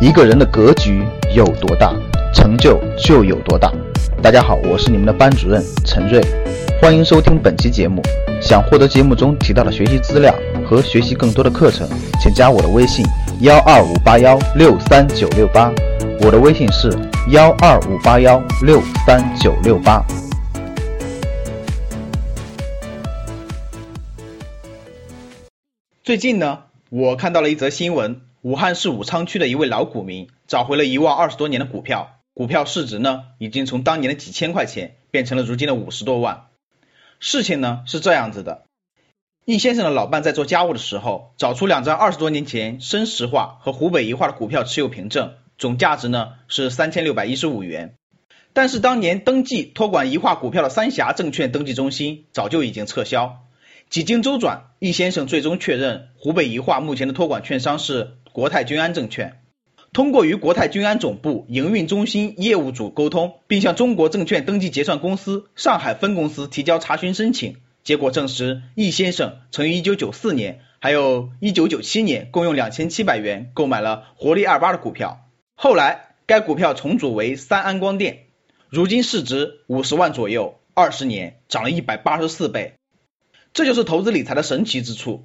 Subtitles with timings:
[0.00, 1.04] 一个人的格局
[1.36, 1.94] 有多大，
[2.32, 3.70] 成就就有多大。
[4.22, 6.22] 大家好，我是你们的班主任陈瑞，
[6.80, 8.00] 欢迎收听本期节目。
[8.40, 10.34] 想获得节目中提到的学习资料
[10.66, 11.86] 和学习更多的课程，
[12.18, 13.04] 请加我的微信
[13.42, 15.70] 幺二五八幺六三九六八。
[16.22, 16.90] 我的微信是
[17.28, 20.02] 幺二五八幺六三九六八。
[26.02, 36.46] 最近呢，我看到了一则新闻，武汉市武昌区的一位老股民找回了一望二十多年的股票，股票市值呢已经从当年的几千块钱变成了如今的五十多万。
[37.18, 38.64] 事情呢是这样子的，
[39.44, 47.94] 易先生的老伴在做家务的时候，找出两张二十多年前深石化和湖北宜化的股票持有凭证，总价值呢是三千六百一十五元。
[48.54, 53.42] 但是当年登记托管宜化股票的三峡证券登记中心早就已经撤销。
[53.90, 59.36] 几经周转，易先生最终确认湖北宜化目前的托管券商是国泰君安证券。
[59.92, 75.28] 通过与国泰君安总部营运中心业务组沟通，并向中国证券登记结算公司上海分公司提交查询申请，结果证实，易先生曾于1994年还有一九九七年共用两千七百元购买了活力二八的股票。
[75.56, 78.26] 后来，该股票重组为三安光电，
[78.68, 82.74] 如今市值五十万左右，二十年涨了一百八十四倍。
[83.52, 85.24] 这就是投资理财的神奇之处，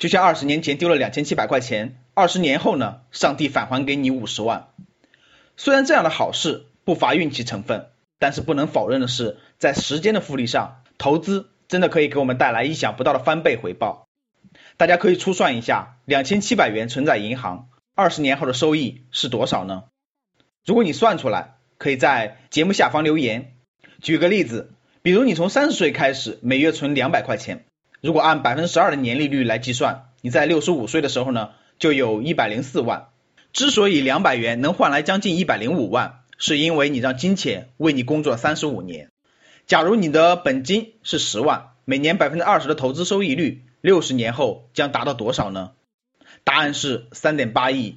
[0.00, 4.70] 就像二十年前丢了两千七百块钱，二十年后呢，上帝返还给你五十万。
[5.56, 14.08] 虽然这样的好事不乏运气成分，但是不能否认的是，在时间的复利上，投资真的可以给我们带来意想不到的翻倍回报。
[14.76, 19.84] 大家可以初算一下，两千七百元存在银行，二十年后的收益是多少呢？
[20.66, 23.52] 如果你算出来，可以在节目下方留言。
[24.02, 24.72] 举个例子。
[25.00, 27.64] 比如你从三十岁开始每月存两百块钱，
[28.00, 33.08] 如果按百分之十二的年利率来计算，你在六十五岁的时候呢，就有一百零四万。
[33.52, 39.10] 之所以两百元能换来将近一百零五万，是因为你让金钱为你工作三十五年。
[39.66, 45.72] 假如你的本金是十万，每年百分之二十的投资收益率，六十年后将达到多少呢？
[46.44, 47.96] 答案是三点八亿。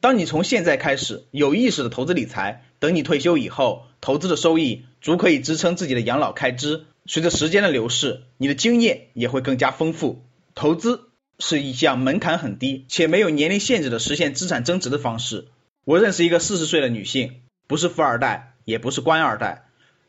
[0.00, 6.86] 当你从现在开始有意识的投资理财，等你退休以后，投资的收益足可以支撑自己的养老开支。
[7.06, 10.24] 随着时间的流逝，你的经验也会更加丰富。
[10.54, 11.08] 投资
[11.44, 15.48] 是一项门槛很低且没有年龄限制的实现资产增值的方式。
[15.84, 19.64] 我认识一个四十岁的女性，不是富二代，也不是官二代，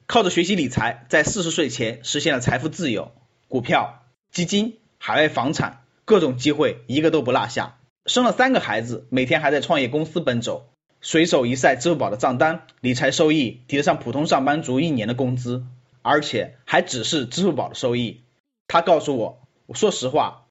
[0.05, 3.11] 靠着学习理财，在四十岁前实现了财富自由。
[3.47, 7.79] 股票、基金、海外房产，各种机会一个都不落下。
[8.05, 10.69] 生了三个孩子，每天还在创业公司奔走。
[11.01, 15.65] 随手一晒支付宝的账单，理财收益抵得上普通上班族一年的工资，
[16.03, 18.21] 而且还只是支付宝的收益。
[18.67, 20.42] 他告诉我，我说实话，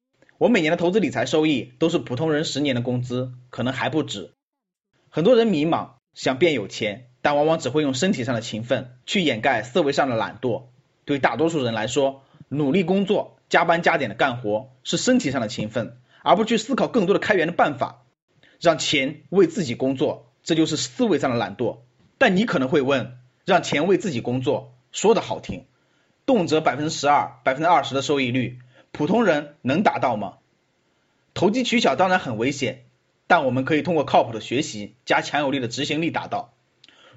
[0.43, 4.33] 我每年的投资理财收益都是普通人十年的工资，可能还不止。
[5.09, 10.65] 很多人迷茫，想变有钱，但往往只会用身体上的勤奋去掩盖思维上的懒惰。
[11.05, 18.03] 对大多数人来说，努力工作、加班加点的干活是身体上的勤奋，而不去思考更多的开源的办法，
[18.59, 20.33] 让钱为自己工作。
[20.43, 21.83] 这就是思维上的懒惰，
[22.19, 25.67] 但你可能会问，让钱为自己工作，说的好听，
[26.27, 28.59] 动辄百分之十二、百分之二十的收益率，
[28.93, 30.35] 普通人能达到吗？
[31.35, 32.85] 投机取巧当然很危险，
[33.27, 36.53] 但我们可以通过靠谱的学习加强有力的执行力达到。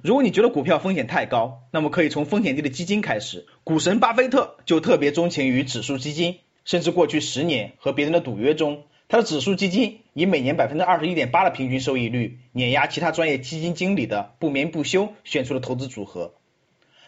[0.02, 3.46] 如果你觉得股票风险太高，那么可以从风险低的基金开始。
[3.66, 8.84] 股神巴菲特就特别钟情于指数基金，甚至过去十年和别人的赌约中。
[9.07, 16.34] 他的指数基金以每年百分之二十一点八的平均收益率碾压其他专业基金经理的不眠不休选出的投资组合，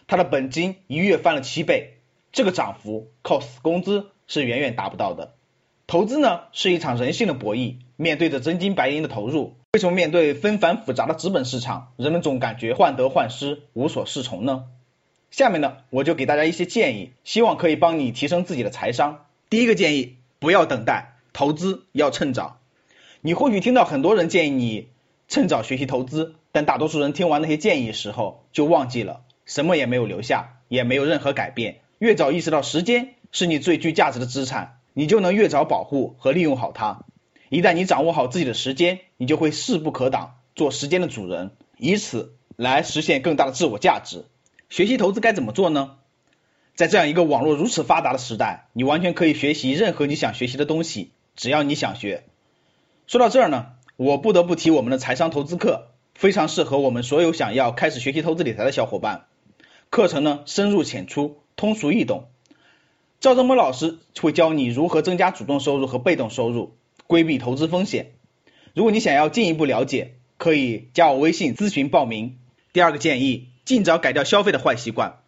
[0.07, 1.99] 他的本金一月翻了七倍，
[2.31, 5.33] 这个涨幅靠死工资是远远达不到的。
[5.87, 14.65] 投资呢是一场人性的博弈，面对着真金白银的投入，为什么面对纷繁复杂的资本市场，人们总感觉患得患失，无所适从呢？
[15.31, 19.25] 下面呢我就给大家一些建议，希望可以帮你提升自己的财商。
[19.49, 21.13] 第一个建议，不要等待。
[21.33, 22.59] 投资要趁早，
[23.21, 24.87] 你或许听到很多人建议你
[25.27, 31.81] 趁早学习投资，但大多数人听完那些建议时候就忘记了，什么也没有留下，也没有任何改变。
[31.99, 37.05] 越早意识到时间是你最具价值的资产，你就能越早保护和利用好它。
[37.49, 44.25] 一旦你掌握好自己的时间，你就会势不可挡，做时间的主人，以此来实现更大的自我价值。
[44.69, 45.97] 学习投资该怎么做呢？
[46.75, 51.11] 在这样一个网络如此发达的时代，你完全可以学习任何你想学习的东西。
[51.35, 52.25] 只要你想学，
[53.07, 59.25] 说到这儿呢，我不得不提我们的财商投资课，非常适合我们所有想要开始学习投资理财的小伙伴。
[59.89, 62.27] 课程呢深入浅出，通俗易懂。
[63.19, 66.77] 赵正波老师会教你如何增加主动收入和被动收入，
[67.07, 68.11] 规避投资风险。
[68.75, 72.37] 如果你想要进一步了解，可以加我微信咨询报名。
[72.73, 75.21] 第二个建议，尽早改掉消费的坏习惯。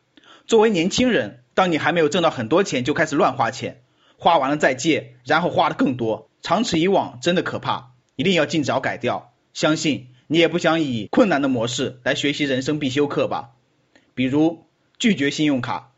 [0.45, 3.81] 作为年轻人，当你还没有挣到很多钱就开始乱花钱，
[4.17, 9.33] 花完了再借，然后花的更多，长此以往真的可怕，一定要尽早改掉。
[9.53, 13.49] 相信你也不想以困难的模式来学习人生必修课吧？
[14.13, 14.65] 比如
[14.99, 15.91] 拒绝信用卡。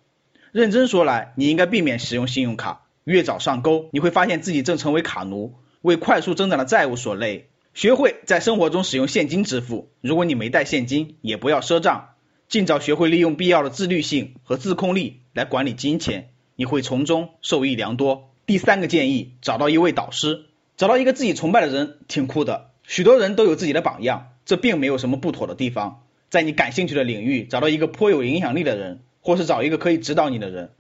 [0.51, 2.81] 认真说来，你应该避免使用信用卡。
[3.06, 7.48] 越早上钩，你会发现自己正成为卡奴，为快速增长的债务所累。
[7.74, 12.09] 学会在生活中使用现金支付，如果你没带现金，也不要赊账。
[12.50, 18.30] 尽早学会利用必要的自律性和自控力来管理金钱，你会从中受益良多。
[18.45, 22.71] 第三个建议，找到一位导师，找到一个自己崇拜的人，挺酷的。
[22.83, 26.03] 许多人都有自己的榜样，这并没有什么不妥的地方。
[26.30, 30.71] 在你感兴趣的领域，找到一个颇有影响力的人，或是找一个可以指导你的人。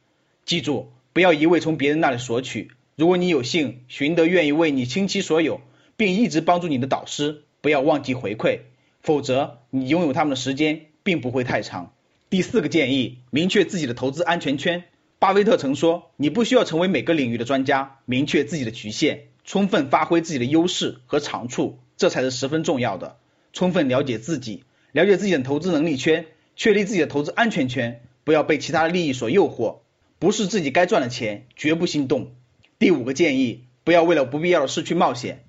[0.45, 2.71] 记住，不要一味从别人那里索取。
[2.95, 5.61] 如果你有幸寻得愿意为你倾其所有，
[5.97, 8.59] 并一直帮助你的导师，不要忘记回馈，
[9.01, 10.87] 否则你拥有他们的时间。
[11.03, 11.93] 并不会太长。
[12.29, 14.83] 第四个建议，明确自己的投资安全圈。
[15.19, 23.17] 巴菲特曾说，你不需要成为每个领域的专家，明确自己的局限，充分发挥自己的优势和长处，这才是十分重要的。
[23.53, 29.79] 充分了解自己，了解自己的投资能力圈，确立自己的投资安全圈，不要被其他的利益所诱惑，
[30.19, 32.33] 不是自己该赚的钱，绝不心动。
[32.79, 35.45] 第五个建议，不要为了不必要的事去冒险。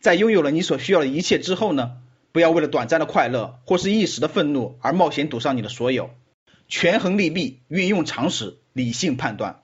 [0.00, 1.98] 在拥有了你所需要的一切之后呢？
[2.32, 6.08] 不要为了短暂的快乐或是一时的愤怒而冒险赌上你的所有，
[6.66, 9.60] 权衡利弊，运用常识，理性判断。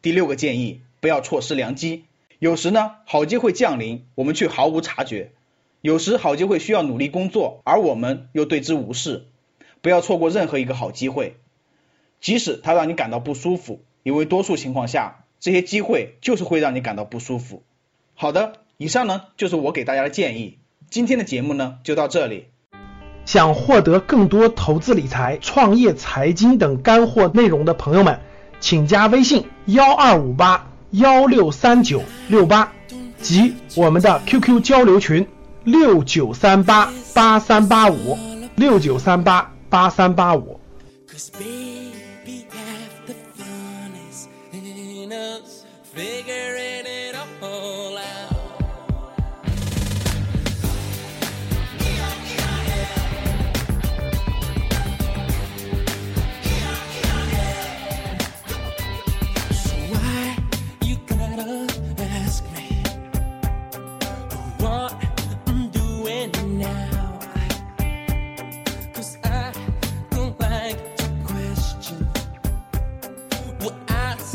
[0.00, 2.04] 第六个建议，不要错失良机。
[2.38, 5.30] 有时呢，好机会降临，我们却毫无察觉；
[5.80, 9.26] 有时好机会需要努力工作，而我们又对之无视。
[9.82, 11.36] 不要错过任何一个好机会，
[12.24, 17.62] 即使它让你感到不舒服，因为多数情况下，这些机会就是会让你感到不舒服。
[18.14, 20.56] 好的，以上呢就是我给大家的建议。
[20.88, 22.46] 今天的节目呢，就到这里。
[23.26, 28.18] 想获得更多投资理财、创业财经等干货内容的朋友们，
[28.58, 32.72] 请加微信幺二五八幺六三九六八
[33.20, 35.28] 及我们的 QQ 交流群
[35.64, 38.16] 六九三八八三八五
[38.56, 40.58] 六九三八八三八五。
[42.04, 45.64] Maybe half the fun is in us.
[73.64, 74.33] what